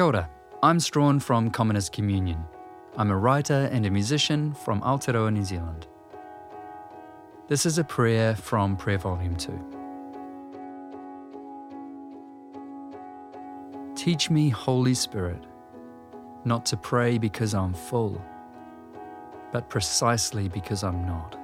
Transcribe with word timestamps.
Kia 0.00 0.06
ora. 0.06 0.30
I'm 0.62 0.80
Strahan 0.80 1.20
from 1.20 1.50
Commoners 1.50 1.90
Communion. 1.90 2.42
I'm 2.96 3.10
a 3.10 3.16
writer 3.18 3.68
and 3.70 3.84
a 3.84 3.90
musician 3.90 4.54
from 4.54 4.80
Aotearoa, 4.80 5.30
New 5.30 5.44
Zealand. 5.44 5.88
This 7.48 7.66
is 7.66 7.76
a 7.76 7.84
prayer 7.84 8.34
from 8.34 8.78
Prayer 8.78 8.96
Volume 8.96 9.36
2. 9.36 9.52
Teach 13.94 14.30
me, 14.30 14.48
Holy 14.48 14.94
Spirit, 14.94 15.44
not 16.46 16.64
to 16.64 16.78
pray 16.78 17.18
because 17.18 17.52
I'm 17.52 17.74
full, 17.74 18.24
but 19.52 19.68
precisely 19.68 20.48
because 20.48 20.82
I'm 20.82 21.04
not. 21.04 21.36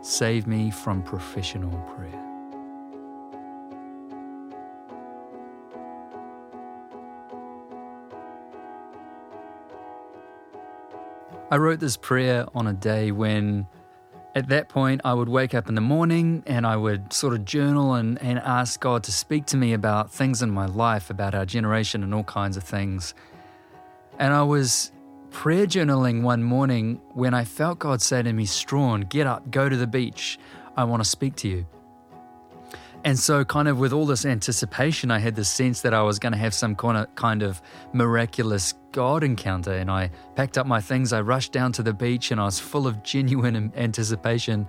Save 0.00 0.46
me 0.46 0.70
from 0.70 1.02
professional 1.02 1.78
prayer. 1.94 2.29
I 11.52 11.56
wrote 11.56 11.80
this 11.80 11.96
prayer 11.96 12.46
on 12.54 12.68
a 12.68 12.72
day 12.72 13.10
when, 13.10 13.66
at 14.36 14.48
that 14.50 14.68
point, 14.68 15.00
I 15.04 15.12
would 15.12 15.28
wake 15.28 15.52
up 15.52 15.68
in 15.68 15.74
the 15.74 15.80
morning 15.80 16.44
and 16.46 16.64
I 16.64 16.76
would 16.76 17.12
sort 17.12 17.34
of 17.34 17.44
journal 17.44 17.94
and, 17.94 18.22
and 18.22 18.38
ask 18.38 18.78
God 18.78 19.02
to 19.04 19.12
speak 19.12 19.46
to 19.46 19.56
me 19.56 19.72
about 19.72 20.12
things 20.12 20.42
in 20.42 20.50
my 20.52 20.66
life, 20.66 21.10
about 21.10 21.34
our 21.34 21.44
generation, 21.44 22.04
and 22.04 22.14
all 22.14 22.22
kinds 22.22 22.56
of 22.56 22.62
things. 22.62 23.14
And 24.20 24.32
I 24.32 24.44
was 24.44 24.92
prayer 25.32 25.66
journaling 25.66 26.22
one 26.22 26.44
morning 26.44 27.00
when 27.14 27.34
I 27.34 27.44
felt 27.44 27.80
God 27.80 28.00
say 28.00 28.22
to 28.22 28.32
me, 28.32 28.46
Strahan, 28.46 29.00
get 29.00 29.26
up, 29.26 29.50
go 29.50 29.68
to 29.68 29.76
the 29.76 29.88
beach. 29.88 30.38
I 30.76 30.84
want 30.84 31.02
to 31.02 31.08
speak 31.08 31.34
to 31.36 31.48
you. 31.48 31.66
And 33.02 33.18
so, 33.18 33.44
kind 33.44 33.66
of 33.66 33.78
with 33.78 33.94
all 33.94 34.04
this 34.04 34.26
anticipation, 34.26 35.10
I 35.10 35.18
had 35.20 35.34
the 35.34 35.44
sense 35.44 35.80
that 35.82 35.94
I 35.94 36.02
was 36.02 36.18
going 36.18 36.32
to 36.32 36.38
have 36.38 36.52
some 36.52 36.76
kind 36.76 36.98
of, 36.98 37.14
kind 37.14 37.42
of 37.42 37.62
miraculous 37.94 38.74
God 38.92 39.24
encounter. 39.24 39.72
And 39.72 39.90
I 39.90 40.10
packed 40.34 40.58
up 40.58 40.66
my 40.66 40.82
things, 40.82 41.12
I 41.12 41.22
rushed 41.22 41.52
down 41.52 41.72
to 41.72 41.82
the 41.82 41.94
beach, 41.94 42.30
and 42.30 42.38
I 42.38 42.44
was 42.44 42.58
full 42.58 42.86
of 42.86 43.02
genuine 43.02 43.72
anticipation. 43.74 44.66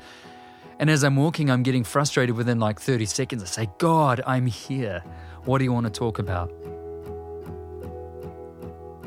And 0.80 0.90
as 0.90 1.04
I'm 1.04 1.18
walking, 1.18 1.52
I'm 1.52 1.62
getting 1.62 1.84
frustrated 1.84 2.36
within 2.36 2.58
like 2.58 2.80
30 2.80 3.06
seconds. 3.06 3.44
I 3.44 3.48
say, 3.48 3.70
God, 3.78 4.22
I'm 4.26 4.46
here. 4.46 5.04
What 5.44 5.58
do 5.58 5.66
you 5.66 5.74
want 5.74 5.88
to 5.88 5.92
talk 5.92 6.18
about? 6.18 6.52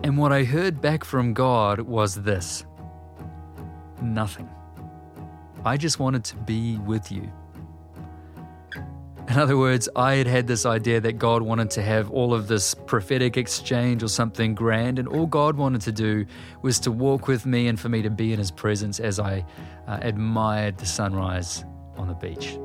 And 0.04 0.18
what 0.18 0.32
I 0.32 0.44
heard 0.44 0.82
back 0.82 1.02
from 1.02 1.32
God 1.32 1.80
was 1.80 2.14
this 2.14 2.66
nothing. 4.02 4.50
I 5.64 5.78
just 5.78 5.98
wanted 5.98 6.24
to 6.24 6.36
be 6.36 6.76
with 6.78 7.10
you. 7.10 7.32
In 9.28 9.38
other 9.38 9.56
words, 9.56 9.88
I 9.96 10.16
had 10.16 10.26
had 10.26 10.46
this 10.46 10.66
idea 10.66 11.00
that 11.00 11.14
God 11.18 11.42
wanted 11.42 11.70
to 11.72 11.82
have 11.82 12.10
all 12.10 12.34
of 12.34 12.46
this 12.46 12.74
prophetic 12.74 13.38
exchange 13.38 14.02
or 14.02 14.08
something 14.08 14.54
grand, 14.54 14.98
and 14.98 15.08
all 15.08 15.26
God 15.26 15.56
wanted 15.56 15.80
to 15.82 15.92
do 15.92 16.26
was 16.60 16.78
to 16.80 16.92
walk 16.92 17.26
with 17.26 17.46
me 17.46 17.68
and 17.68 17.80
for 17.80 17.88
me 17.88 18.02
to 18.02 18.10
be 18.10 18.32
in 18.32 18.38
His 18.38 18.50
presence 18.50 19.00
as 19.00 19.18
I 19.18 19.44
uh, 19.88 19.98
admired 20.02 20.76
the 20.76 20.84
sunrise 20.84 21.64
on 21.96 22.08
the 22.08 22.14
beach. 22.14 22.58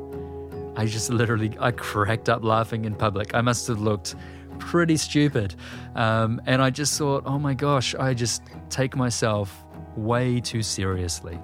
I 0.76 0.86
just 0.86 1.10
literally 1.10 1.56
I 1.60 1.72
cracked 1.72 2.28
up 2.28 2.44
laughing 2.44 2.86
in 2.86 2.94
public. 2.94 3.34
I 3.34 3.42
must 3.42 3.68
have 3.68 3.80
looked 3.80 4.16
pretty 4.60 4.98
stupid, 4.98 5.56
um, 5.96 6.42
and 6.46 6.62
I 6.62 6.72
just 6.72 6.98
thought, 6.98 7.24
oh 7.26 7.40
my 7.40 7.54
gosh, 7.54 7.96
I 7.96 8.14
just 8.14 8.44
take 8.70 8.98
myself 8.98 9.64
way 9.96 10.42
too 10.42 10.62
seriously. 10.62 11.40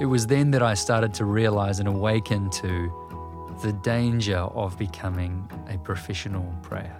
It 0.00 0.06
was 0.06 0.28
then 0.28 0.52
that 0.52 0.62
I 0.62 0.74
started 0.74 1.12
to 1.14 1.24
realize 1.24 1.80
and 1.80 1.88
awaken 1.88 2.48
to 2.50 3.08
the 3.62 3.72
danger 3.72 4.38
of 4.38 4.78
becoming 4.78 5.50
a 5.68 5.76
professional 5.78 6.46
prayer. 6.62 6.96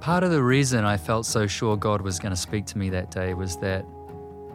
Part 0.00 0.22
of 0.22 0.30
the 0.30 0.42
reason 0.42 0.84
I 0.84 0.96
felt 0.96 1.26
so 1.26 1.46
sure 1.46 1.76
God 1.76 2.00
was 2.00 2.18
going 2.18 2.30
to 2.30 2.40
speak 2.40 2.64
to 2.66 2.78
me 2.78 2.90
that 2.90 3.10
day 3.10 3.34
was 3.34 3.56
that 3.56 3.84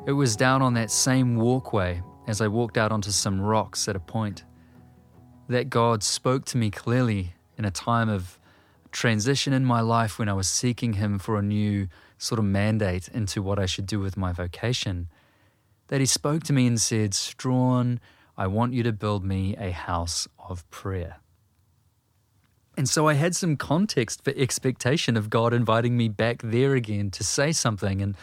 it 0.08 0.14
was 0.14 0.36
down 0.36 0.62
on 0.62 0.74
that 0.76 0.90
same 0.90 1.36
walkway 1.36 2.02
as 2.28 2.40
I 2.40 2.48
walked 2.48 2.78
out 2.78 2.92
onto 2.92 3.12
some 3.12 3.40
rocks 3.40 3.88
at 3.90 3.96
a 3.98 4.00
point 4.00 4.46
that 5.48 5.70
God 5.70 6.04
spoke 6.04 6.46
to 6.46 6.58
me 6.58 6.70
clearly 6.70 7.34
in 7.58 7.66
a 7.66 7.72
time 7.72 8.10
of 8.10 8.40
transition 8.92 9.54
in 9.54 9.66
my 9.66 9.82
life 9.82 10.20
when 10.20 10.30
I 10.30 10.34
was 10.34 10.48
seeking 10.48 10.94
Him 10.94 11.20
for 11.20 11.38
a 11.38 11.42
new 11.42 11.88
sort 12.18 12.40
of 12.40 12.46
mandate 12.46 13.08
into 13.08 13.42
what 13.42 13.60
I 13.60 13.66
should 13.66 13.86
do 13.86 14.00
with 14.00 14.18
my 14.18 14.32
vocation. 14.32 15.08
That 15.88 16.00
He 16.00 16.06
spoke 16.06 16.44
to 16.44 16.54
me 16.54 16.68
and 16.68 16.80
said, 16.80 17.14
Strahan, 17.14 18.00
I 18.38 18.48
want 18.48 18.74
you 18.74 18.84
to 18.84 18.92
build 18.92 19.24
me 19.24 19.56
a 19.58 19.72
house 19.72 20.28
of 20.40 20.70
prayer. 20.70 21.18
And 22.78 22.88
so 22.88 23.08
I 23.08 23.14
had 23.14 23.36
some 23.36 23.58
context 23.58 24.24
for 24.24 24.34
expectation 24.36 25.18
of 25.18 25.30
God 25.30 25.54
inviting 25.54 25.98
me 25.98 26.08
back 26.08 26.42
there 26.42 26.74
again 26.74 27.12
to 27.12 27.24
say 27.24 27.52
something. 27.52 28.02
And 28.02 28.16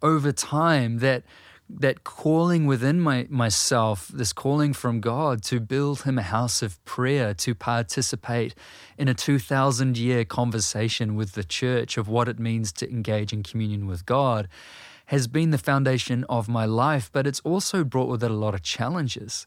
over 0.00 0.30
time, 0.32 0.98
that 0.98 1.24
that 1.68 2.04
calling 2.04 2.66
within 2.66 3.00
my, 3.00 3.26
myself, 3.28 4.08
this 4.08 4.32
calling 4.32 4.72
from 4.72 5.00
God 5.00 5.42
to 5.44 5.60
build 5.60 6.02
Him 6.02 6.18
a 6.18 6.22
house 6.22 6.62
of 6.62 6.82
prayer, 6.84 7.34
to 7.34 7.54
participate 7.54 8.54
in 8.96 9.08
a 9.08 9.14
2,000 9.14 9.96
year 9.98 10.24
conversation 10.24 11.16
with 11.16 11.32
the 11.32 11.44
church 11.44 11.96
of 11.96 12.08
what 12.08 12.28
it 12.28 12.38
means 12.38 12.72
to 12.72 12.90
engage 12.90 13.32
in 13.32 13.42
communion 13.42 13.86
with 13.86 14.06
God, 14.06 14.48
has 15.06 15.26
been 15.26 15.50
the 15.50 15.58
foundation 15.58 16.24
of 16.28 16.48
my 16.48 16.64
life, 16.64 17.10
but 17.12 17.26
it's 17.26 17.40
also 17.40 17.84
brought 17.84 18.08
with 18.08 18.22
it 18.24 18.30
a 18.30 18.34
lot 18.34 18.54
of 18.54 18.62
challenges 18.62 19.46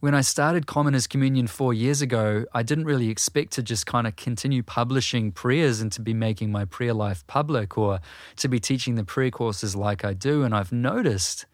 when 0.00 0.14
I 0.14 0.20
started 0.20 0.66
Commoners 0.68 1.08
Communion 1.08 1.48
four 1.48 1.74
years 1.74 2.00
ago, 2.00 2.44
I 2.54 2.62
didn't 2.62 2.84
really 2.84 3.08
expect 3.08 3.52
to 3.54 3.64
just 3.64 3.84
kind 3.84 4.06
of 4.06 4.14
continue 4.14 4.62
publishing 4.62 5.32
prayers 5.32 5.80
and 5.80 5.90
to 5.90 6.00
be 6.00 6.14
making 6.14 6.52
my 6.52 6.64
prayer 6.64 6.94
life 6.94 7.26
public 7.26 7.76
or 7.76 7.98
to 8.36 8.48
be 8.48 8.60
teaching 8.60 8.94
the 8.94 9.02
prayer 9.02 9.32
courses 9.32 9.74
like 9.74 10.04
I 10.04 10.12
do. 10.12 10.44
And 10.44 10.54
I've 10.54 10.70
noticed 10.70 11.46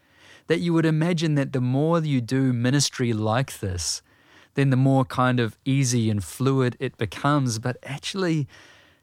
that 0.49 0.61
you 0.61 0.75
would 0.75 0.85
imagine 0.85 1.37
that 1.37 1.55
the 1.55 1.61
more 1.63 2.01
you 2.01 2.21
do 2.21 2.53
ministry 2.53 3.15
like 3.15 3.61
this, 3.61 4.03
then 4.55 4.69
the 4.69 4.77
more 4.77 5.07
kind 5.07 5.41
of 5.41 5.57
easy 5.65 6.11
and 6.11 6.23
fluid 6.23 6.77
it 6.79 6.99
becomes. 6.99 7.59
But 7.59 7.79
actually, 7.83 8.47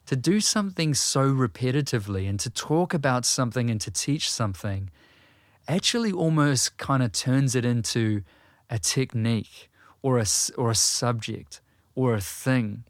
to 0.05 0.15
do 0.15 0.39
something 0.39 0.93
so 0.93 1.33
repetitively 1.33 2.29
and 2.29 2.39
to 2.41 2.51
talk 2.51 2.93
about 2.93 3.25
something 3.25 3.71
and 3.71 3.81
to 3.81 3.89
teach 3.89 4.31
something 4.31 4.91
actually 5.67 6.11
almost 6.11 6.77
kind 6.77 7.01
of 7.01 7.11
turns 7.11 7.55
it 7.55 7.65
into 7.65 8.23
a 8.71 8.79
technique 8.79 9.69
or 10.01 10.17
a, 10.17 10.25
or 10.57 10.71
a 10.71 10.75
subject 10.75 11.61
or 11.93 12.15
a 12.15 12.21
thing. 12.21 12.85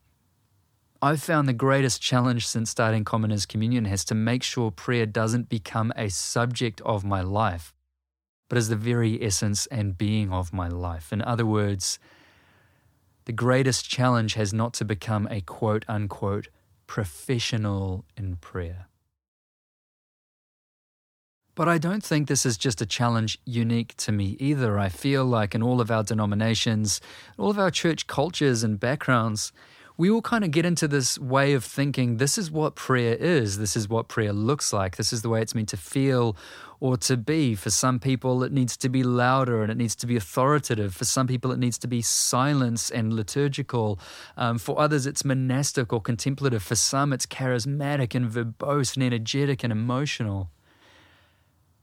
I've 1.02 1.22
found 1.22 1.50
the 1.50 1.54
greatest 1.54 2.00
challenge 2.00 2.46
since 2.46 2.70
starting 2.70 3.04
Commoners 3.04 3.48
Communion 3.48 3.86
has 3.86 4.06
to 4.06 4.16
make 4.16 4.44
sure 4.44 4.70
prayer 4.70 5.08
doesn't 5.08 5.50
become 5.50 5.92
a 5.96 6.10
subject 6.10 6.80
of 6.82 7.04
my 7.04 7.22
life, 7.22 7.74
but 8.48 8.60
is 8.60 8.70
the 8.70 8.76
very 8.76 9.22
essence 9.24 9.66
and 9.68 9.98
being 9.98 10.32
of 10.32 10.54
my 10.54 10.68
life. 10.68 11.12
In 11.12 11.24
other 11.24 11.46
words, 11.46 11.98
the 13.26 13.34
greatest 13.34 13.90
challenge 13.90 14.36
has 14.36 14.54
not 14.54 14.74
to 14.76 14.86
become 14.86 15.28
a 15.32 15.42
quote 15.42 15.86
unquote 15.88 16.50
professional 16.86 18.06
in 18.16 18.36
prayer. 18.36 18.88
But 21.54 21.68
I 21.68 21.78
don't 21.78 22.04
think 22.04 22.28
this 22.28 22.46
is 22.46 22.58
just 22.58 22.82
a 22.82 22.86
challenge 22.86 23.38
unique 23.46 23.96
to 23.98 24.12
me 24.12 24.38
either. 24.40 24.80
I 24.80 24.90
feel 24.90 25.26
like 25.26 25.54
in 25.54 25.62
all 25.62 25.82
of 25.82 25.92
our 25.92 26.04
denominations, 26.04 27.02
all 27.38 27.50
of 27.50 27.60
our 27.60 27.72
church 27.72 28.08
cultures 28.08 28.64
and 28.64 28.80
backgrounds, 28.80 29.52
we 29.98 30.10
all 30.10 30.22
kind 30.22 30.44
of 30.44 30.52
get 30.52 30.66
into 30.66 30.88
this 30.88 31.20
way 31.20 31.54
of 31.54 31.64
thinking 31.64 32.18
this 32.18 32.38
is 32.38 32.50
what 32.50 32.76
prayer 32.76 33.16
is, 33.16 33.58
this 33.58 33.76
is 33.76 33.90
what 33.90 34.08
prayer 34.08 34.32
looks 34.32 34.72
like, 34.72 34.96
this 34.96 35.12
is 35.12 35.22
the 35.22 35.30
way 35.30 35.42
it's 35.42 35.54
meant 35.54 35.70
to 35.70 35.78
feel 35.78 36.36
or 36.80 36.98
to 36.98 37.18
be. 37.18 37.54
For 37.54 37.70
some 37.70 38.00
people, 38.00 38.44
it 38.44 38.52
needs 38.52 38.76
to 38.78 38.90
be 38.90 39.04
louder 39.04 39.62
and 39.62 39.72
it 39.72 39.78
needs 39.78 39.96
to 39.98 40.08
be 40.08 40.16
authoritative. 40.16 40.96
For 40.96 41.06
some 41.06 41.28
people, 41.28 41.52
it 41.52 41.60
needs 41.60 41.78
to 41.80 41.88
be 41.88 42.02
silence 42.02 42.90
and 42.90 43.14
liturgical. 43.14 44.00
Um, 44.38 44.58
for 44.58 44.80
others, 44.80 45.06
it's 45.06 45.24
monastic 45.24 45.94
or 45.94 46.02
contemplative. 46.02 46.64
For 46.64 46.76
some, 46.76 47.14
it's 47.14 47.26
charismatic 47.26 48.16
and 48.16 48.32
verbose 48.32 48.96
and 48.96 49.04
energetic 49.04 49.64
and 49.64 49.72
emotional. 49.72 50.50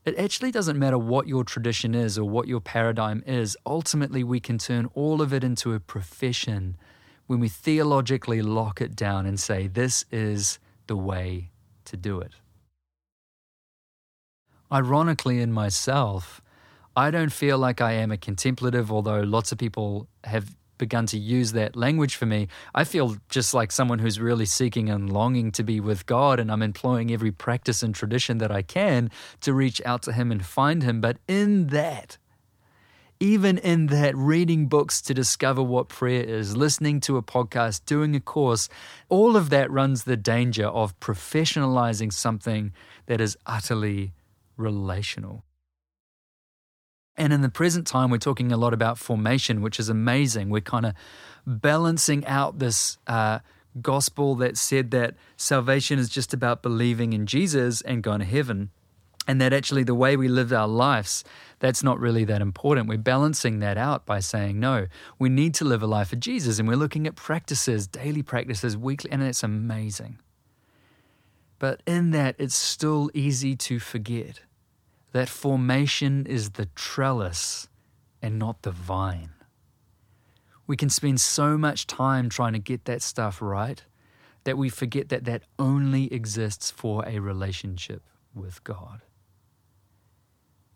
It 0.09 0.17
actually 0.17 0.49
doesn't 0.49 0.79
matter 0.79 0.97
what 0.97 1.27
your 1.27 1.43
tradition 1.43 1.93
is 1.93 2.17
or 2.17 2.27
what 2.27 2.47
your 2.47 2.59
paradigm 2.59 3.21
is. 3.27 3.55
Ultimately, 3.63 4.23
we 4.23 4.39
can 4.39 4.57
turn 4.57 4.89
all 4.95 5.21
of 5.21 5.31
it 5.31 5.43
into 5.43 5.75
a 5.75 5.79
profession 5.79 6.77
when 7.27 7.39
we 7.39 7.47
theologically 7.47 8.41
lock 8.41 8.81
it 8.81 8.95
down 8.95 9.27
and 9.27 9.39
say, 9.39 9.67
this 9.67 10.05
is 10.11 10.57
the 10.87 10.95
way 10.95 11.51
to 11.85 11.95
do 11.95 12.19
it. 12.19 12.31
Ironically, 14.71 15.39
in 15.39 15.51
myself, 15.51 16.41
I 16.95 17.11
don't 17.11 17.31
feel 17.31 17.59
like 17.59 17.79
I 17.79 17.91
am 17.91 18.09
a 18.09 18.17
contemplative, 18.17 18.91
although 18.91 19.21
lots 19.21 19.51
of 19.51 19.59
people 19.59 20.07
have 20.23 20.55
begun 20.79 21.05
to 21.05 21.19
use 21.19 21.51
that 21.51 21.75
language 21.75 22.15
for 22.15 22.25
me, 22.25 22.47
I 22.73 22.83
feel 22.83 23.17
just 23.29 23.53
like 23.53 23.71
someone 23.71 23.99
who's 23.99 24.19
really 24.19 24.47
seeking 24.47 24.89
and 24.89 25.13
longing 25.13 25.51
to 25.51 25.63
be 25.63 25.79
with 25.79 26.07
God, 26.07 26.39
and 26.39 26.51
I'm 26.51 26.63
employing 26.63 27.11
every 27.11 27.31
practice 27.31 27.83
and 27.83 27.93
tradition 27.93 28.39
that 28.39 28.51
I 28.51 28.63
can 28.63 29.11
to 29.41 29.53
reach 29.53 29.79
out 29.85 30.01
to 30.03 30.13
Him 30.13 30.31
and 30.31 30.43
find 30.43 30.81
Him. 30.81 31.01
But 31.01 31.17
in 31.27 31.67
that, 31.67 32.17
even 33.19 33.57
in 33.57 33.87
that, 33.87 34.15
reading 34.15 34.67
books 34.67 35.01
to 35.01 35.13
discover 35.13 35.61
what 35.61 35.89
prayer 35.89 36.23
is, 36.23 36.55
listening 36.55 37.01
to 37.01 37.17
a 37.17 37.21
podcast, 37.21 37.85
doing 37.85 38.15
a 38.15 38.19
course, 38.19 38.69
all 39.09 39.35
of 39.35 39.49
that 39.49 39.69
runs 39.69 40.05
the 40.05 40.17
danger 40.17 40.67
of 40.67 40.97
professionalizing 40.99 42.13
something 42.13 42.71
that 43.07 43.19
is 43.19 43.37
utterly 43.45 44.13
relational. 44.55 45.43
And 47.19 47.33
in 47.33 47.41
the 47.41 47.49
present 47.49 47.85
time, 47.85 48.09
we're 48.09 48.17
talking 48.17 48.53
a 48.53 48.57
lot 48.57 48.73
about 48.73 48.97
formation, 48.97 49.61
which 49.61 49.77
is 49.77 49.89
amazing. 49.89 50.49
We're 50.49 50.61
kind 50.61 50.85
of 50.85 50.93
balancing 51.45 52.25
out 52.25 52.59
this 52.59 52.97
uh, 53.07 53.39
gospel 53.81 54.35
that 54.35 54.55
said 54.55 54.91
that 54.91 55.15
salvation 55.35 55.99
is 55.99 56.07
just 56.07 56.33
about 56.33 56.63
believing 56.63 57.11
in 57.11 57.25
Jesus 57.25 57.81
and 57.81 58.01
going 58.01 58.19
to 58.19 58.25
heaven 58.25 58.69
and 59.27 59.39
that 59.41 59.53
actually 59.53 59.83
the 59.83 59.93
way 59.93 60.15
we 60.15 60.27
live 60.27 60.51
our 60.53 60.67
lives 60.67 61.23
that's 61.59 61.83
not 61.83 61.99
really 61.99 62.23
that 62.23 62.41
important. 62.41 62.87
We're 62.87 62.97
balancing 62.97 63.59
that 63.59 63.77
out 63.77 64.05
by 64.05 64.21
saying 64.21 64.59
no 64.59 64.87
we 65.19 65.29
need 65.29 65.53
to 65.55 65.65
live 65.65 65.83
a 65.83 65.87
life 65.87 66.11
of 66.13 66.19
jesus 66.19 66.57
and 66.57 66.67
we're 66.67 66.75
looking 66.75 67.05
at 67.05 67.15
practices 67.15 67.85
daily 67.85 68.23
practices 68.23 68.75
weekly 68.75 69.11
and 69.11 69.21
it's 69.21 69.43
amazing. 69.43 70.19
But 71.59 71.83
in 71.85 72.11
that 72.11 72.35
it's 72.39 72.55
still 72.55 73.11
easy 73.13 73.55
to 73.57 73.79
forget 73.79 74.39
that 75.11 75.29
formation 75.29 76.25
is 76.25 76.51
the 76.51 76.67
trellis 76.75 77.67
and 78.21 78.37
not 78.37 78.61
the 78.61 78.71
vine. 78.71 79.31
We 80.67 80.77
can 80.77 80.89
spend 80.89 81.19
so 81.19 81.57
much 81.57 81.87
time 81.87 82.29
trying 82.29 82.53
to 82.53 82.59
get 82.59 82.85
that 82.85 83.01
stuff 83.01 83.41
right 83.41 83.83
that 84.43 84.57
we 84.57 84.69
forget 84.69 85.09
that 85.09 85.25
that 85.25 85.43
only 85.57 86.13
exists 86.13 86.71
for 86.71 87.03
a 87.07 87.19
relationship 87.19 88.03
with 88.33 88.63
God 88.63 89.01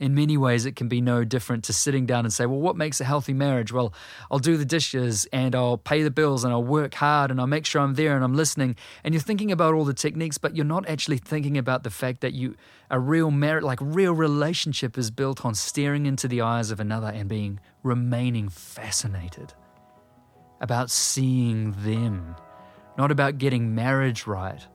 in 0.04 0.14
many 0.14 0.36
ways, 0.36 0.66
it 0.66 0.76
can 0.76 0.90
be 0.90 1.00
no 1.00 1.24
different 1.24 1.64
to 1.64 1.72
sitting 1.72 2.06
down 2.06 2.26
and 2.26 2.34
say, 2.34 2.46
Well, 2.46 2.60
what 2.60 2.76
makes 2.76 3.00
a 3.00 3.06
healthy 3.06 3.32
marriage? 3.34 3.72
Well, 3.72 3.94
I'll 4.30 4.38
do 4.38 4.58
the 4.58 4.66
dishes 4.66 5.26
and 5.32 5.56
I'll 5.56 5.78
pay 5.78 6.04
the 6.04 6.12
bills 6.12 6.44
and 6.44 6.52
I'll 6.52 6.62
work 6.62 6.94
hard 6.96 7.32
and 7.32 7.40
I'll 7.40 7.48
make 7.48 7.66
sure 7.66 7.82
I'm 7.82 7.94
there 7.94 8.14
and 8.14 8.22
I'm 8.22 8.36
listening. 8.36 8.76
And 9.06 9.14
you're 9.14 9.22
thinking 9.22 9.50
about 9.50 9.74
all 9.74 9.86
the 9.86 9.94
techniques, 9.94 10.38
but 10.38 10.58
you're 10.58 10.66
not 10.66 10.90
actually 10.90 11.20
thinking 11.20 11.58
about 11.58 11.84
the 11.84 11.90
fact 11.90 12.20
that 12.20 12.34
you, 12.34 12.58
a 12.92 13.00
real 13.00 13.32
marriage, 13.32 13.64
like 13.64 13.80
real 13.82 14.12
relationship, 14.12 14.98
is 14.98 15.10
built 15.10 15.46
on 15.46 15.56
staring 15.56 16.06
into 16.06 16.28
the 16.28 16.42
eyes 16.42 16.70
of 16.70 16.82
another 16.82 17.08
and 17.08 17.30
being 17.30 17.62
remaining 17.82 18.50
fascinated, 18.50 19.54
about 20.60 20.92
seeing 20.92 21.72
them, 21.84 22.36
not 22.98 23.10
about 23.10 23.38
getting 23.38 23.74
marriage 23.74 24.28
right, 24.28 24.68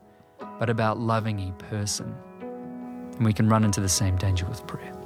but 0.58 0.70
about 0.70 0.98
loving 0.98 1.38
a 1.50 1.52
person. 1.64 2.14
And 2.40 3.26
we 3.26 3.34
can 3.34 3.46
run 3.50 3.62
into 3.62 3.82
the 3.82 3.90
same 3.90 4.16
danger 4.16 4.46
with 4.46 4.66
prayer. 4.66 4.97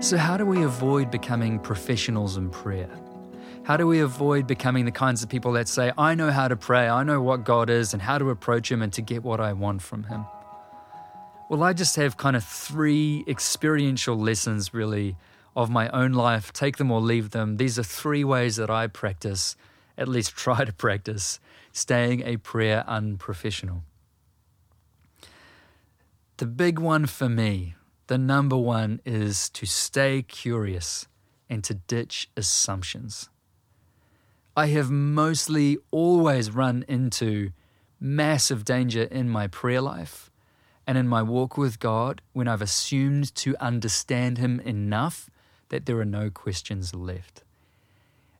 So, 0.00 0.16
how 0.16 0.38
do 0.38 0.46
we 0.46 0.62
avoid 0.62 1.10
becoming 1.10 1.58
professionals 1.58 2.38
in 2.38 2.48
prayer? 2.48 2.88
How 3.64 3.76
do 3.76 3.86
we 3.86 4.00
avoid 4.00 4.46
becoming 4.46 4.86
the 4.86 4.90
kinds 4.90 5.22
of 5.22 5.28
people 5.28 5.52
that 5.52 5.68
say, 5.68 5.92
I 5.98 6.14
know 6.14 6.30
how 6.30 6.48
to 6.48 6.56
pray, 6.56 6.88
I 6.88 7.02
know 7.02 7.20
what 7.20 7.44
God 7.44 7.68
is, 7.68 7.92
and 7.92 8.00
how 8.00 8.16
to 8.16 8.30
approach 8.30 8.72
Him 8.72 8.80
and 8.80 8.90
to 8.94 9.02
get 9.02 9.22
what 9.22 9.40
I 9.40 9.52
want 9.52 9.82
from 9.82 10.04
Him? 10.04 10.24
Well, 11.50 11.62
I 11.62 11.74
just 11.74 11.96
have 11.96 12.16
kind 12.16 12.34
of 12.34 12.42
three 12.42 13.24
experiential 13.28 14.16
lessons, 14.16 14.72
really, 14.72 15.16
of 15.54 15.68
my 15.68 15.90
own 15.90 16.12
life. 16.14 16.50
Take 16.50 16.78
them 16.78 16.90
or 16.90 17.02
leave 17.02 17.30
them. 17.30 17.58
These 17.58 17.78
are 17.78 17.82
three 17.82 18.24
ways 18.24 18.56
that 18.56 18.70
I 18.70 18.86
practice, 18.86 19.54
at 19.98 20.08
least 20.08 20.34
try 20.34 20.64
to 20.64 20.72
practice, 20.72 21.40
staying 21.72 22.22
a 22.22 22.38
prayer 22.38 22.84
unprofessional. 22.86 23.82
The 26.38 26.46
big 26.46 26.78
one 26.78 27.04
for 27.04 27.28
me 27.28 27.74
the 28.10 28.18
number 28.18 28.56
one 28.56 29.00
is 29.04 29.48
to 29.50 29.64
stay 29.64 30.20
curious 30.20 31.06
and 31.48 31.62
to 31.62 31.74
ditch 31.74 32.28
assumptions. 32.36 33.30
I 34.56 34.66
have 34.66 34.90
mostly 34.90 35.78
always 35.92 36.50
run 36.50 36.84
into 36.88 37.52
massive 38.00 38.64
danger 38.64 39.04
in 39.04 39.28
my 39.28 39.46
prayer 39.46 39.80
life 39.80 40.28
and 40.88 40.98
in 40.98 41.06
my 41.06 41.22
walk 41.22 41.56
with 41.56 41.78
God 41.78 42.20
when 42.32 42.48
I've 42.48 42.60
assumed 42.60 43.32
to 43.36 43.54
understand 43.60 44.38
Him 44.38 44.58
enough 44.58 45.30
that 45.68 45.86
there 45.86 46.00
are 46.00 46.04
no 46.04 46.30
questions 46.30 46.92
left. 46.92 47.44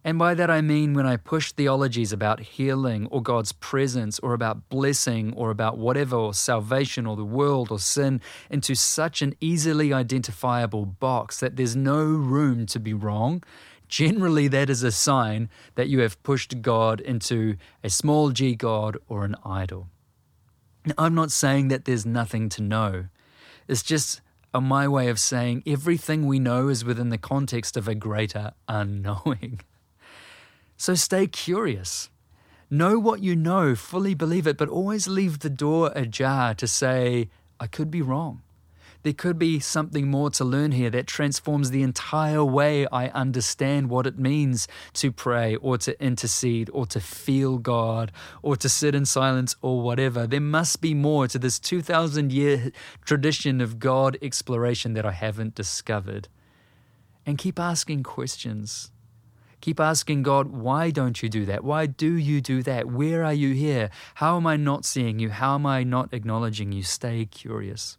And 0.03 0.19
by 0.19 0.35
that 0.35 0.51
I 0.51 0.63
mean 0.63 0.95
when 0.95 1.07
I 1.07 1.17
push 1.17 1.53
theologies 1.53 2.11
about 2.13 2.41
healing 2.41 3.07
or 3.11 3.23
God's 3.23 3.53
presence 3.53 4.19
or 4.21 4.33
about 4.33 4.69
blessing 4.71 5.35
or 5.37 5.51
about 5.51 5.77
whatever, 5.77 6.17
or 6.17 6.33
salvation 6.33 7.07
or 7.07 7.17
the 7.17 7.25
world 7.25 7.71
or 7.71 7.79
sin, 7.79 8.23
into 8.49 8.75
such 8.75 9.21
an 9.21 9.35
easily 9.41 9.93
identifiable 9.93 10.87
box 10.87 11.39
that 11.41 11.57
there's 11.57 11.77
no 11.77 12.03
room 12.03 12.65
to 12.67 12.81
be 12.81 12.95
wrong, 12.95 13.43
generally 13.89 14.49
that 14.49 14.71
is 14.71 14.83
a 14.83 14.93
sign 14.93 15.51
that 15.75 15.89
you 15.89 16.01
have 16.01 16.23
pushed 16.23 16.63
God 16.63 17.01
into 17.01 17.57
a 17.85 17.91
small 17.91 18.31
g 18.31 18.55
God 18.55 18.97
or 19.07 19.25
an 19.27 19.37
idol. 19.45 19.89
Now, 20.87 20.95
I'm 20.97 21.15
not 21.15 21.31
saying 21.31 21.69
that 21.69 21.85
there's 21.85 22.07
nothing 22.07 22.49
to 22.51 22.63
know, 22.63 23.07
it's 23.69 23.83
just 23.83 24.23
a 24.53 24.61
my 24.61 24.89
way 24.89 25.09
of 25.09 25.21
saying 25.21 25.63
everything 25.67 26.27
we 26.27 26.41
know 26.41 26.69
is 26.69 26.85
within 26.85 27.11
the 27.11 27.19
context 27.19 27.77
of 27.77 27.87
a 27.87 27.95
greater 27.95 28.53
unknowing. 28.67 29.61
So 30.81 30.95
stay 30.95 31.27
curious. 31.27 32.09
Know 32.71 32.99
what 32.99 33.23
you 33.23 33.37
know, 33.37 33.75
fully 33.75 34.15
believe 34.15 34.47
it, 34.47 34.57
but 34.57 34.71
always 34.71 35.07
leave 35.07 35.41
the 35.41 35.51
door 35.51 35.93
ajar 35.95 36.55
to 36.55 36.67
say, 36.67 37.29
I 37.61 37.67
could 37.67 37.91
be 37.91 38.01
wrong. 38.01 38.41
There 39.03 39.13
could 39.13 39.39
be 39.39 39.61
something 39.61 40.11
more 40.11 40.31
to 40.31 40.43
learn 40.43 40.73
here 40.73 40.89
that 40.89 41.07
transforms 41.07 41.71
the 41.71 41.83
entire 41.83 42.43
way 42.43 42.87
I 42.87 43.09
understand 43.09 43.91
what 43.91 44.07
it 44.07 44.19
means 44.19 44.69
to 44.95 45.13
pray 45.13 45.55
or 45.57 45.77
to 45.77 46.03
intercede 46.03 46.71
or 46.73 46.87
to 46.87 46.99
feel 46.99 47.59
God 47.59 48.11
or 48.41 48.57
to 48.57 48.69
sit 48.71 48.95
in 48.95 49.05
silence 49.05 49.57
or 49.61 49.83
whatever. 49.83 50.27
There 50.27 50.41
must 50.41 50.81
be 50.81 50.95
more 50.95 51.29
to 51.29 51.39
this 51.39 51.59
2,000 51.59 52.33
year 52.33 52.73
tradition 53.05 53.61
of 53.61 53.81
God 53.81 54.17
exploration 54.23 54.95
that 54.95 55.05
I 55.05 55.13
haven't 55.13 55.55
discovered. 55.55 56.29
And 57.27 57.37
keep 57.37 57.59
asking 57.59 58.03
questions. 58.03 58.93
Keep 59.61 59.81
asking 59.81 60.23
God, 60.23 60.49
why 60.49 60.91
don't 60.91 61.23
you 61.23 61.29
do 61.29 61.45
that? 61.47 61.63
Why 61.63 61.87
do 61.87 62.15
you 62.15 62.41
do 62.41 62.63
that? 62.63 62.87
Where 62.87 63.25
are 63.25 63.33
you 63.33 63.53
here? 63.55 63.91
How 64.15 64.37
am 64.37 64.47
I 64.47 64.57
not 64.57 64.85
seeing 64.85 65.19
you? 65.19 65.31
How 65.31 65.55
am 65.55 65.67
I 65.67 65.83
not 65.85 66.13
acknowledging 66.13 66.73
you? 66.73 66.83
Stay 66.83 67.27
curious. 67.27 67.99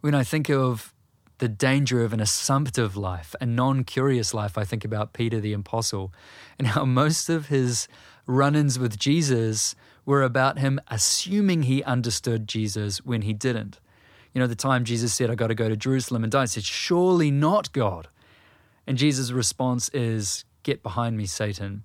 When 0.00 0.14
I 0.14 0.22
think 0.22 0.50
of 0.50 0.94
the 1.38 1.48
danger 1.48 2.02
of 2.02 2.12
an 2.12 2.20
assumptive 2.20 2.96
life, 2.96 3.34
a 3.40 3.46
non 3.46 3.84
curious 3.84 4.32
life, 4.32 4.56
I 4.56 4.64
think 4.64 4.84
about 4.84 5.12
Peter 5.12 5.40
the 5.40 5.52
Apostle 5.52 6.12
and 6.58 6.68
how 6.68 6.84
most 6.84 7.28
of 7.28 7.46
his 7.46 7.88
run 8.26 8.54
ins 8.54 8.78
with 8.78 8.98
Jesus 8.98 9.74
were 10.04 10.22
about 10.22 10.58
him 10.58 10.80
assuming 10.88 11.62
he 11.62 11.82
understood 11.84 12.46
Jesus 12.46 12.98
when 13.04 13.22
he 13.22 13.32
didn't. 13.32 13.80
You 14.32 14.40
know, 14.40 14.46
the 14.46 14.54
time 14.54 14.84
Jesus 14.84 15.14
said, 15.14 15.30
I 15.30 15.34
got 15.34 15.46
to 15.46 15.54
go 15.54 15.68
to 15.68 15.76
Jerusalem 15.76 16.22
and 16.22 16.30
die, 16.30 16.42
he 16.42 16.46
said, 16.48 16.64
Surely 16.64 17.30
not, 17.30 17.72
God. 17.72 18.08
And 18.86 18.98
Jesus' 18.98 19.32
response 19.32 19.88
is, 19.90 20.44
Get 20.62 20.82
behind 20.82 21.16
me, 21.16 21.26
Satan. 21.26 21.84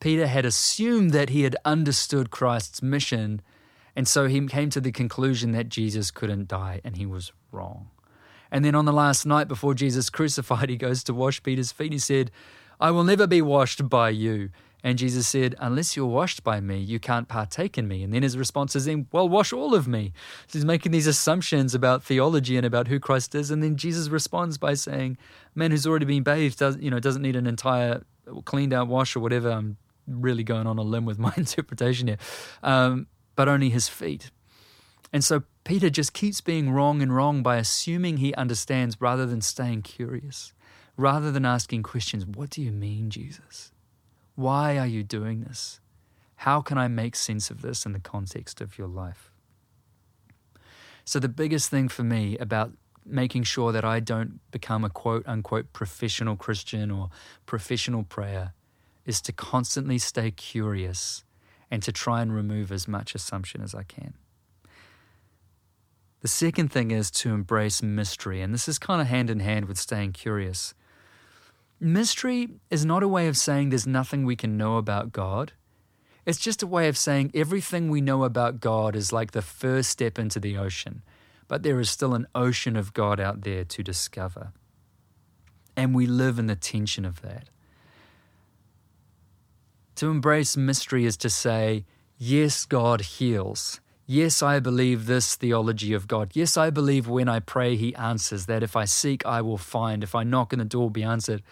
Peter 0.00 0.26
had 0.26 0.44
assumed 0.44 1.10
that 1.12 1.30
he 1.30 1.42
had 1.42 1.56
understood 1.64 2.30
Christ's 2.30 2.82
mission, 2.82 3.40
and 3.94 4.06
so 4.06 4.26
he 4.26 4.46
came 4.46 4.70
to 4.70 4.80
the 4.80 4.92
conclusion 4.92 5.52
that 5.52 5.68
Jesus 5.68 6.10
couldn't 6.10 6.48
die, 6.48 6.80
and 6.84 6.96
he 6.96 7.06
was 7.06 7.32
wrong. 7.50 7.90
And 8.50 8.64
then 8.64 8.74
on 8.74 8.84
the 8.84 8.92
last 8.92 9.26
night 9.26 9.48
before 9.48 9.74
Jesus 9.74 10.10
crucified, 10.18 10.68
he 10.68 10.76
goes 10.76 11.02
to 11.04 11.14
wash 11.14 11.42
Peter's 11.42 11.72
feet. 11.72 11.92
He 11.92 11.98
said, 11.98 12.30
I 12.78 12.90
will 12.90 13.04
never 13.04 13.26
be 13.26 13.42
washed 13.42 13.88
by 13.88 14.10
you. 14.10 14.50
And 14.86 14.96
Jesus 14.96 15.26
said, 15.26 15.56
Unless 15.58 15.96
you're 15.96 16.06
washed 16.06 16.44
by 16.44 16.60
me, 16.60 16.78
you 16.78 17.00
can't 17.00 17.26
partake 17.26 17.76
in 17.76 17.88
me. 17.88 18.04
And 18.04 18.14
then 18.14 18.22
his 18.22 18.38
response 18.38 18.76
is, 18.76 18.88
Well, 19.10 19.28
wash 19.28 19.52
all 19.52 19.74
of 19.74 19.88
me. 19.88 20.12
So 20.46 20.60
he's 20.60 20.64
making 20.64 20.92
these 20.92 21.08
assumptions 21.08 21.74
about 21.74 22.04
theology 22.04 22.56
and 22.56 22.64
about 22.64 22.86
who 22.86 23.00
Christ 23.00 23.34
is. 23.34 23.50
And 23.50 23.64
then 23.64 23.74
Jesus 23.74 24.06
responds 24.06 24.58
by 24.58 24.74
saying, 24.74 25.18
Man 25.56 25.72
who's 25.72 25.88
already 25.88 26.04
been 26.04 26.22
bathed 26.22 26.60
does, 26.60 26.76
you 26.76 26.88
know, 26.88 27.00
doesn't 27.00 27.20
need 27.20 27.34
an 27.34 27.48
entire 27.48 28.04
cleaned 28.44 28.72
out 28.72 28.86
wash 28.86 29.16
or 29.16 29.20
whatever. 29.20 29.50
I'm 29.50 29.76
really 30.06 30.44
going 30.44 30.68
on 30.68 30.78
a 30.78 30.82
limb 30.82 31.04
with 31.04 31.18
my 31.26 31.32
interpretation 31.36 32.06
here. 32.06 32.18
Um, 32.62 33.08
but 33.34 33.48
only 33.48 33.70
his 33.70 33.88
feet. 33.88 34.30
And 35.12 35.24
so 35.24 35.42
Peter 35.64 35.90
just 35.90 36.12
keeps 36.12 36.40
being 36.40 36.70
wrong 36.70 37.02
and 37.02 37.12
wrong 37.12 37.42
by 37.42 37.56
assuming 37.56 38.18
he 38.18 38.32
understands 38.34 39.00
rather 39.00 39.26
than 39.26 39.40
staying 39.40 39.82
curious, 39.82 40.52
rather 40.96 41.32
than 41.32 41.44
asking 41.44 41.82
questions 41.82 42.24
What 42.24 42.50
do 42.50 42.62
you 42.62 42.70
mean, 42.70 43.10
Jesus? 43.10 43.72
Why 44.36 44.78
are 44.78 44.86
you 44.86 45.02
doing 45.02 45.40
this? 45.40 45.80
How 46.36 46.60
can 46.60 46.78
I 46.78 46.88
make 46.88 47.16
sense 47.16 47.50
of 47.50 47.62
this 47.62 47.84
in 47.84 47.92
the 47.92 47.98
context 47.98 48.60
of 48.60 48.78
your 48.78 48.86
life? 48.86 49.32
So, 51.04 51.18
the 51.18 51.28
biggest 51.28 51.70
thing 51.70 51.88
for 51.88 52.02
me 52.02 52.36
about 52.38 52.72
making 53.04 53.44
sure 53.44 53.72
that 53.72 53.84
I 53.84 54.00
don't 54.00 54.40
become 54.50 54.84
a 54.84 54.90
quote 54.90 55.26
unquote 55.26 55.72
professional 55.72 56.36
Christian 56.36 56.90
or 56.90 57.10
professional 57.46 58.02
prayer 58.02 58.52
is 59.06 59.20
to 59.22 59.32
constantly 59.32 59.98
stay 59.98 60.30
curious 60.30 61.24
and 61.70 61.82
to 61.82 61.92
try 61.92 62.20
and 62.20 62.34
remove 62.34 62.70
as 62.70 62.86
much 62.86 63.14
assumption 63.14 63.62
as 63.62 63.74
I 63.74 63.84
can. 63.84 64.14
The 66.20 66.28
second 66.28 66.72
thing 66.72 66.90
is 66.90 67.10
to 67.12 67.32
embrace 67.32 67.82
mystery, 67.82 68.42
and 68.42 68.52
this 68.52 68.68
is 68.68 68.78
kind 68.78 69.00
of 69.00 69.06
hand 69.06 69.30
in 69.30 69.40
hand 69.40 69.66
with 69.66 69.78
staying 69.78 70.12
curious. 70.12 70.74
Mystery 71.78 72.48
is 72.70 72.86
not 72.86 73.02
a 73.02 73.08
way 73.08 73.28
of 73.28 73.36
saying 73.36 73.68
there's 73.68 73.86
nothing 73.86 74.24
we 74.24 74.36
can 74.36 74.56
know 74.56 74.76
about 74.78 75.12
God. 75.12 75.52
It's 76.24 76.38
just 76.38 76.62
a 76.62 76.66
way 76.66 76.88
of 76.88 76.96
saying 76.96 77.30
everything 77.34 77.90
we 77.90 78.00
know 78.00 78.24
about 78.24 78.60
God 78.60 78.96
is 78.96 79.12
like 79.12 79.32
the 79.32 79.42
first 79.42 79.90
step 79.90 80.18
into 80.18 80.40
the 80.40 80.56
ocean, 80.56 81.02
but 81.48 81.62
there 81.62 81.78
is 81.78 81.90
still 81.90 82.14
an 82.14 82.26
ocean 82.34 82.76
of 82.76 82.94
God 82.94 83.20
out 83.20 83.42
there 83.42 83.64
to 83.64 83.82
discover. 83.82 84.52
And 85.76 85.94
we 85.94 86.06
live 86.06 86.38
in 86.38 86.46
the 86.46 86.56
tension 86.56 87.04
of 87.04 87.20
that. 87.20 87.50
To 89.96 90.10
embrace 90.10 90.56
mystery 90.56 91.04
is 91.04 91.16
to 91.18 91.30
say, 91.30 91.84
yes, 92.18 92.64
God 92.64 93.02
heals. 93.02 93.80
Yes, 94.08 94.40
I 94.40 94.60
believe 94.60 95.06
this 95.06 95.34
theology 95.34 95.92
of 95.92 96.06
God. 96.06 96.30
Yes, 96.32 96.56
I 96.56 96.70
believe 96.70 97.08
when 97.08 97.28
I 97.28 97.40
pray, 97.40 97.74
He 97.74 97.92
answers, 97.96 98.46
that 98.46 98.62
if 98.62 98.76
I 98.76 98.84
seek, 98.84 99.26
I 99.26 99.40
will 99.42 99.58
find. 99.58 100.04
If 100.04 100.14
I 100.14 100.22
knock 100.22 100.52
and 100.52 100.60
the 100.60 100.64
door 100.64 100.82
will 100.82 100.90
be 100.90 101.02
answered. 101.02 101.42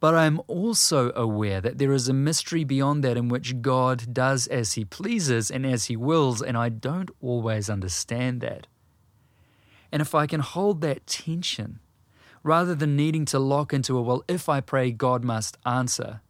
But 0.00 0.14
I'm 0.14 0.40
also 0.48 1.12
aware 1.14 1.60
that 1.60 1.76
there 1.76 1.92
is 1.92 2.08
a 2.08 2.14
mystery 2.14 2.64
beyond 2.64 3.04
that 3.04 3.18
in 3.18 3.28
which 3.28 3.60
God 3.60 4.14
does 4.14 4.46
as 4.46 4.72
He 4.72 4.86
pleases 4.86 5.50
and 5.50 5.66
as 5.66 5.84
He 5.84 5.96
wills, 5.96 6.40
and 6.40 6.56
I 6.56 6.70
don't 6.70 7.10
always 7.20 7.68
understand 7.68 8.40
that. 8.40 8.66
And 9.92 10.00
if 10.00 10.14
I 10.14 10.26
can 10.26 10.40
hold 10.40 10.80
that 10.80 11.06
tension, 11.06 11.78
rather 12.42 12.74
than 12.74 12.96
needing 12.96 13.26
to 13.26 13.38
lock 13.38 13.74
into 13.74 13.98
a, 13.98 14.02
well, 14.02 14.24
if 14.26 14.48
I 14.48 14.62
pray, 14.62 14.92
God 14.92 15.24
must 15.24 15.58
answer, 15.66 16.22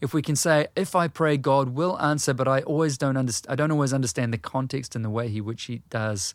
if 0.00 0.12
we 0.12 0.22
can 0.22 0.36
say, 0.36 0.66
if 0.76 0.94
I 0.94 1.08
pray, 1.08 1.36
God 1.36 1.70
will 1.70 1.98
answer, 2.00 2.34
but 2.34 2.46
I 2.46 2.60
always 2.62 2.98
don't 2.98 3.16
understand, 3.16 3.52
I 3.52 3.56
don't 3.56 3.70
always 3.70 3.92
understand 3.92 4.32
the 4.32 4.38
context 4.38 4.94
and 4.94 5.04
the 5.04 5.10
way 5.10 5.28
he 5.28 5.40
which 5.40 5.64
he 5.64 5.82
does, 5.88 6.34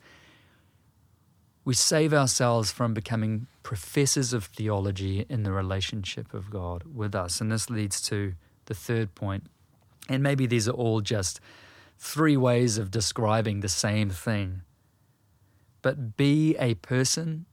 we 1.63 1.75
save 1.75 2.11
ourselves 2.13 2.71
from 2.71 2.93
becoming 2.93 3.45
professors 3.61 4.33
of 4.33 4.45
theology 4.45 5.25
in 5.29 5.43
the 5.43 5.51
relationship 5.51 6.33
of 6.33 6.49
God 6.49 6.83
with 6.91 7.13
us. 7.13 7.39
And 7.39 7.51
this 7.51 7.69
leads 7.69 8.01
to 8.03 8.33
the 8.65 8.73
third 8.73 9.13
point. 9.13 9.43
And 10.09 10.23
maybe 10.23 10.47
these 10.47 10.67
are 10.67 10.73
all 10.73 11.01
just 11.01 11.39
three 11.99 12.35
ways 12.35 12.79
of 12.79 12.89
describing 12.89 13.59
the 13.59 13.69
same 13.69 14.09
thing. 14.09 14.63
But 15.83 16.17
be 16.17 16.55
a 16.57 16.73
person 16.75 17.45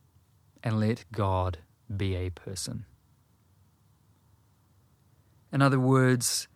and 0.64 0.80
let 0.80 1.04
God 1.12 1.58
be 1.94 2.14
a 2.14 2.30
person. 2.30 2.86
In 5.52 5.62
other 5.62 5.80
words, 5.80 6.48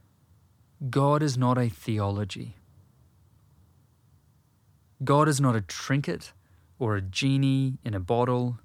God 0.91 1.23
is 1.23 1.39
not 1.39 1.59
a 1.59 1.69
theology. 1.69 2.57
God 5.03 5.29
is 5.29 5.41
not 5.41 5.57
a 5.57 5.61
trinket 5.61 6.33
or 6.79 6.97
a 6.97 7.01
genie 7.01 7.79
in 7.85 7.95
a 7.95 8.01
bottle. 8.01 8.59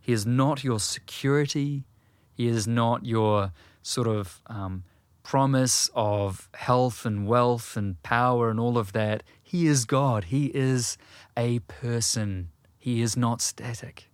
He 0.00 0.12
is 0.12 0.24
not 0.24 0.62
your 0.62 0.78
security. 0.78 1.84
He 2.32 2.46
is 2.46 2.66
not 2.66 3.04
your 3.04 3.52
sort 3.82 4.06
of 4.06 4.40
um, 4.46 4.84
promise 5.22 5.90
of 5.94 6.48
health 6.54 7.04
and 7.04 7.26
wealth 7.26 7.76
and 7.76 8.02
power 8.02 8.50
and 8.50 8.60
all 8.60 8.78
of 8.78 8.92
that. 8.92 9.22
He 9.42 9.66
is 9.66 9.84
God. 9.84 10.24
He 10.24 10.46
is 10.54 10.96
a 11.36 11.58
person. 11.60 12.50
He 12.78 13.02
is 13.02 13.16
not 13.16 13.40
static 13.40 14.08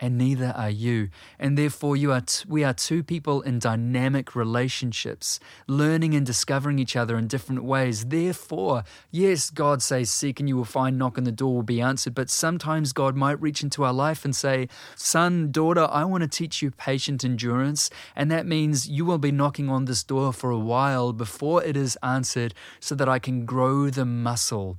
and 0.00 0.18
neither 0.18 0.52
are 0.56 0.70
you. 0.70 1.08
And 1.38 1.56
therefore, 1.56 1.96
you 1.96 2.12
are 2.12 2.20
t- 2.20 2.44
we 2.48 2.64
are 2.64 2.74
two 2.74 3.02
people 3.02 3.42
in 3.42 3.58
dynamic 3.58 4.34
relationships, 4.34 5.38
learning 5.66 6.14
and 6.14 6.26
discovering 6.26 6.78
each 6.78 6.96
other 6.96 7.16
in 7.16 7.28
different 7.28 7.64
ways. 7.64 8.06
Therefore, 8.06 8.84
yes, 9.10 9.50
God 9.50 9.82
says, 9.82 10.10
Seek 10.10 10.40
and 10.40 10.48
you 10.48 10.56
will 10.56 10.64
find, 10.64 10.98
knock 10.98 11.16
and 11.16 11.26
the 11.26 11.32
door 11.32 11.54
will 11.54 11.62
be 11.62 11.80
answered. 11.80 12.14
But 12.14 12.28
sometimes 12.28 12.92
God 12.92 13.16
might 13.16 13.40
reach 13.40 13.62
into 13.62 13.84
our 13.84 13.92
life 13.92 14.24
and 14.24 14.34
say, 14.34 14.68
Son, 14.96 15.52
daughter, 15.52 15.86
I 15.90 16.04
want 16.04 16.22
to 16.22 16.28
teach 16.28 16.60
you 16.60 16.70
patient 16.70 17.24
endurance. 17.24 17.88
And 18.16 18.30
that 18.30 18.46
means 18.46 18.88
you 18.88 19.04
will 19.04 19.18
be 19.18 19.32
knocking 19.32 19.70
on 19.70 19.84
this 19.84 20.02
door 20.02 20.32
for 20.32 20.50
a 20.50 20.58
while 20.58 21.12
before 21.12 21.62
it 21.62 21.76
is 21.76 21.96
answered 22.02 22.52
so 22.80 22.94
that 22.96 23.08
I 23.08 23.18
can 23.18 23.44
grow 23.44 23.90
the 23.90 24.04
muscle 24.04 24.78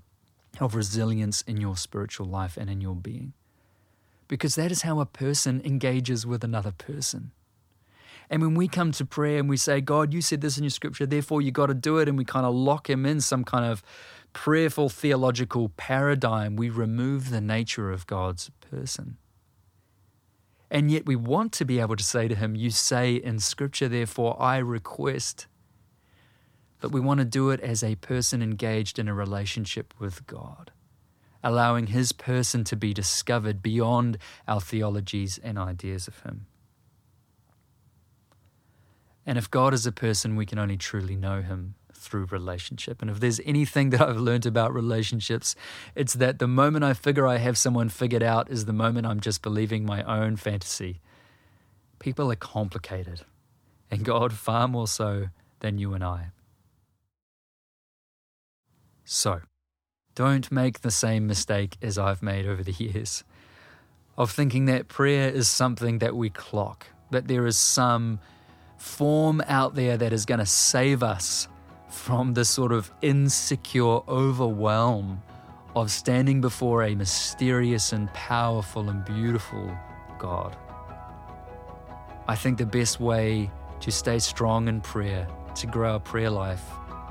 of 0.60 0.76
resilience 0.76 1.42
in 1.44 1.58
your 1.58 1.78
spiritual 1.78 2.26
life 2.26 2.58
and 2.58 2.70
in 2.70 2.82
your 2.82 2.96
being 2.96 3.34
because 4.28 4.56
that 4.56 4.72
is 4.72 4.82
how 4.82 5.00
a 5.00 5.06
person 5.06 5.62
engages 5.64 6.26
with 6.26 6.44
another 6.44 6.72
person. 6.72 7.32
And 8.30 8.42
when 8.42 8.56
we 8.56 8.68
come 8.68 8.92
to 8.94 9.06
prayer 9.06 9.38
and 9.38 9.48
we 9.48 9.58
say, 9.58 9.82
God, 9.82 10.14
you 10.14 10.22
said 10.22 10.42
this 10.42 10.58
in 10.58 10.64
your 10.64 10.72
scripture, 10.72 11.06
therefore 11.06 11.42
you 11.42 11.52
got 11.52 11.68
to 11.68 11.74
do 11.74 12.00
it, 12.00 12.10
and 12.10 12.18
we 12.18 12.26
kind 12.26 12.46
of 12.46 12.56
lock 12.56 12.90
him 12.90 13.06
in 13.06 13.22
some 13.22 13.44
kind 13.44 13.66
of 13.66 13.84
prayerful 14.34 14.90
theological 14.90 15.70
paradigm, 15.70 16.56
we 16.56 16.70
remove 16.70 17.30
the 17.30 17.42
nature 17.42 17.92
of 17.92 18.06
God's 18.06 18.52
person. 18.70 19.18
And 20.70 20.92
yet 20.92 21.06
we 21.06 21.16
want 21.16 21.54
to 21.54 21.66
be 21.66 21.80
able 21.80 21.96
to 21.96 22.04
say 22.04 22.28
to 22.28 22.36
him, 22.36 22.56
You 22.56 22.70
say 22.70 23.16
in 23.16 23.40
scripture, 23.40 23.88
therefore 23.88 24.36
I 24.42 24.58
request. 24.58 25.48
But 26.82 26.92
we 26.92 27.00
want 27.00 27.20
to 27.20 27.26
do 27.26 27.50
it 27.52 27.62
as 27.62 27.84
a 27.84 27.96
person 27.96 28.42
engaged 28.42 29.00
in 29.00 29.08
a 29.08 29.14
relationship 29.14 29.94
with 30.00 30.28
God 30.28 30.72
allowing 31.46 31.88
his 31.88 32.12
person 32.12 32.64
to 32.66 32.76
be 32.76 32.92
discovered 32.92 33.62
beyond 33.62 34.18
our 34.48 34.60
theologies 34.60 35.40
and 35.44 35.60
ideas 35.60 36.08
of 36.08 36.20
him. 36.22 36.48
And 39.28 39.38
if 39.38 39.50
God 39.50 39.74
is 39.74 39.86
a 39.86 39.92
person, 39.92 40.36
we 40.36 40.48
can 40.48 40.58
only 40.58 40.76
truly 40.76 41.16
know 41.16 41.44
him 41.44 41.76
through 41.94 42.26
relationship. 42.26 43.02
And 43.02 43.12
if 43.12 43.20
there's 43.20 43.40
anything 43.46 43.92
that 43.92 44.02
I've 44.02 44.18
learned 44.18 44.48
about 44.48 44.74
relationships, 44.74 45.56
it's 45.94 46.14
that 46.16 46.40
the 46.40 46.48
moment 46.48 46.84
I 46.84 46.94
figure 46.94 47.28
I 47.28 47.38
have 47.38 47.58
someone 47.58 47.90
figured 47.90 48.24
out 48.24 48.50
is 48.50 48.66
the 48.66 48.74
moment 48.74 49.06
I'm 49.06 49.20
just 49.20 49.44
believing 49.44 49.86
my 49.86 50.04
own 50.04 50.38
fantasy. 50.38 51.00
People 52.00 52.32
are 52.32 52.36
complicated, 52.36 53.22
and 53.90 54.04
God 54.04 54.34
far 54.34 54.68
more 54.68 54.88
so 54.88 55.28
than 55.60 55.78
you 55.78 55.94
and 55.94 56.04
I. 56.04 56.32
So, 59.06 59.42
don't 60.16 60.50
make 60.50 60.80
the 60.80 60.92
same 60.92 61.28
mistake 61.28 61.76
as 61.82 61.98
I've 61.98 62.24
made 62.24 62.48
over 62.48 62.64
the 62.64 62.72
years 62.72 63.26
of 64.18 64.32
thinking 64.32 64.66
that 64.66 64.88
prayer 64.88 65.30
is 65.30 65.50
something 65.50 66.00
that 66.00 66.16
we 66.16 66.30
clock, 66.30 66.88
that 67.12 67.28
there 67.28 67.46
is 67.46 67.58
some 67.58 68.20
form 68.78 69.42
out 69.48 69.76
there 69.76 69.98
that 69.98 70.14
is 70.14 70.26
going 70.26 70.40
to 70.40 70.46
save 70.46 71.04
us 71.04 71.50
from 71.90 72.34
the 72.34 72.46
sort 72.46 72.72
of 72.72 72.92
insecure 73.02 74.00
overwhelm 74.08 75.22
of 75.76 75.92
standing 75.92 76.40
before 76.40 76.84
a 76.84 76.96
mysterious 76.96 77.92
and 77.92 78.12
powerful 78.14 78.90
and 78.90 79.04
beautiful 79.04 79.70
God. 80.18 80.56
I 82.30 82.36
think 82.36 82.58
the 82.58 82.66
best 82.66 83.02
way 83.02 83.52
to 83.82 83.92
stay 83.92 84.20
strong 84.20 84.70
in 84.70 84.80
prayer, 84.80 85.28
to 85.56 85.68
grow 85.68 85.94
our 85.94 86.00
prayer 86.00 86.30
life, 86.30 86.64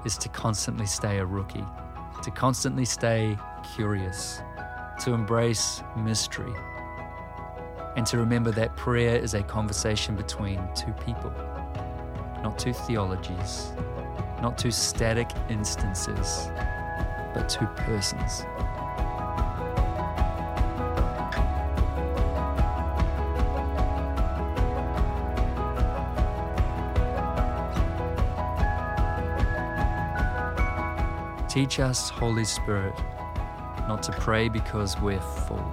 is 0.07 0.17
to 0.19 0.31
constantly 0.31 0.87
stay 0.87 1.19
a 1.19 1.27
rookie 1.27 1.65
to 2.25 2.31
constantly 2.31 2.87
stay 2.87 3.37
curious, 3.77 4.41
to 4.99 5.13
embrace 5.13 5.83
mystery, 5.95 6.55
and 7.97 8.07
to 8.07 8.17
remember 8.17 8.51
that 8.51 8.75
prayer 8.77 9.17
is 9.17 9.35
a 9.35 9.43
conversation 9.43 10.17
between 10.17 10.59
two 10.75 10.93
people, 11.05 11.31
not 12.43 12.59
two 12.59 12.73
theologies, 12.73 13.73
not 14.41 14.57
two 14.57 14.71
static 14.71 15.29
instances, 15.51 16.49
but 17.35 17.47
two 17.47 17.67
persons. 17.77 18.45
Teach 31.55 31.79
us, 31.79 32.11
Holy 32.11 32.43
Spirit, 32.45 33.01
not 33.87 34.03
to 34.03 34.11
pray 34.11 34.49
because 34.49 35.01
we're 35.01 35.21
full, 35.21 35.73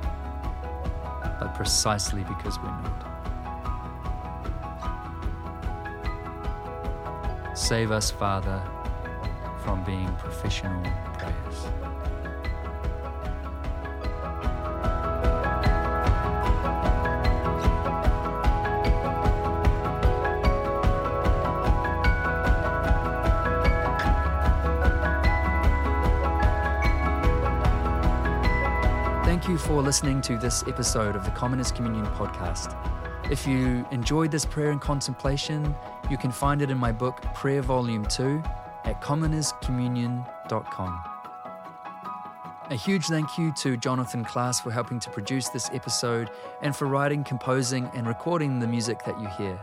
but 1.40 1.56
precisely 1.56 2.24
because 2.24 2.60
we're 2.60 2.66
not. 2.70 3.08
Save 7.58 7.90
us, 7.90 8.12
Father, 8.12 8.62
from 9.64 9.84
being 9.84 10.16
professional 10.18 10.84
prayers. 11.18 11.66
You 29.52 29.58
for 29.58 29.82
listening 29.82 30.22
to 30.22 30.38
this 30.38 30.64
episode 30.66 31.14
of 31.14 31.26
the 31.26 31.32
Commoners 31.32 31.74
Communion 31.74 32.06
podcast. 32.14 32.74
If 33.30 33.46
you 33.46 33.86
enjoyed 33.92 34.32
this 34.32 34.46
prayer 34.46 34.72
and 34.72 34.80
contemplation, 34.80 35.76
you 36.10 36.18
can 36.18 36.32
find 36.32 36.62
it 36.62 36.72
in 36.72 36.78
my 36.78 36.94
book, 36.94 37.22
Prayer 37.36 37.62
Volume 37.62 38.06
2, 38.06 38.42
at 38.86 39.02
commonerscommunion.com. 39.02 41.04
A 42.70 42.76
huge 42.76 43.08
thank 43.08 43.38
you 43.38 43.52
to 43.58 43.76
Jonathan 43.76 44.24
Class 44.24 44.62
for 44.62 44.72
helping 44.72 45.02
to 45.02 45.10
produce 45.10 45.50
this 45.50 45.70
episode 45.74 46.30
and 46.62 46.74
for 46.74 46.86
writing, 46.86 47.26
composing, 47.26 47.92
and 47.94 48.08
recording 48.08 48.60
the 48.60 48.68
music 48.68 49.04
that 49.04 49.20
you 49.20 49.28
hear. 49.38 49.60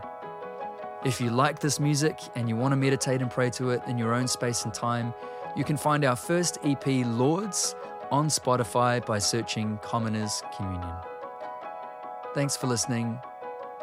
If 1.03 1.19
you 1.19 1.31
like 1.31 1.57
this 1.57 1.79
music 1.79 2.19
and 2.35 2.47
you 2.47 2.55
want 2.55 2.73
to 2.73 2.75
meditate 2.75 3.23
and 3.23 3.31
pray 3.31 3.49
to 3.51 3.71
it 3.71 3.81
in 3.87 3.97
your 3.97 4.13
own 4.13 4.27
space 4.27 4.65
and 4.65 4.73
time, 4.73 5.15
you 5.55 5.63
can 5.63 5.77
find 5.77 6.05
our 6.05 6.15
first 6.15 6.59
EP, 6.63 6.85
Lords, 6.85 7.73
on 8.11 8.27
Spotify 8.27 9.05
by 9.05 9.19
searching 9.19 9.77
Commoners 9.81 10.43
Communion. 10.55 10.95
Thanks 12.33 12.55
for 12.55 12.67
listening. 12.67 13.19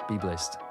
Be 0.09 0.19
blessed. 0.19 0.66